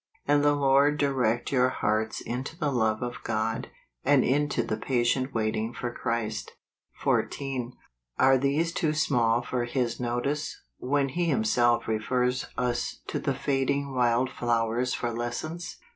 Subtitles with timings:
[0.27, 3.69] "And the Lord direct your hearts into the love of God,
[4.03, 6.53] and into the patient waiting for Christ."
[7.03, 7.73] 14.
[8.17, 13.93] Are these too small for His notice, when He Himself refers us to the fading
[13.93, 15.77] wild flowers for lessons